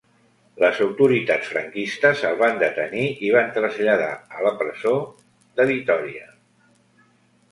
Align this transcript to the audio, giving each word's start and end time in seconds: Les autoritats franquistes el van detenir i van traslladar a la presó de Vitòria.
Les 0.61 0.79
autoritats 0.85 1.49
franquistes 1.49 2.23
el 2.29 2.39
van 2.39 2.55
detenir 2.63 3.03
i 3.27 3.29
van 3.35 3.53
traslladar 3.57 4.09
a 4.37 4.41
la 4.45 4.53
presó 4.63 4.93
de 5.61 5.67
Vitòria. 5.73 6.27